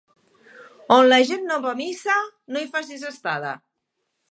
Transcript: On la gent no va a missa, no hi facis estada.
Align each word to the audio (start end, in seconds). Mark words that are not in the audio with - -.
On 0.95 1.01
la 1.09 1.19
gent 1.33 1.45
no 1.51 1.59
va 1.67 1.75
a 1.77 1.79
missa, 1.83 2.17
no 2.55 2.63
hi 2.65 2.73
facis 2.79 3.07
estada. 3.13 3.55